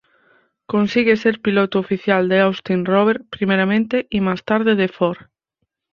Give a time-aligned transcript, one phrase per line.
[0.65, 5.27] Consigue ser piloto oficial de Austin Rover primeramente y más tarde de Ford.